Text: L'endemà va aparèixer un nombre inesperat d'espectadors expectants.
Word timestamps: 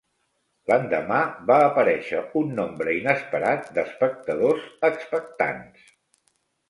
L'endemà 0.69 1.17
va 1.51 1.57
aparèixer 1.65 2.23
un 2.41 2.49
nombre 2.61 2.95
inesperat 3.01 3.69
d'espectadors 3.79 4.67
expectants. 4.93 5.85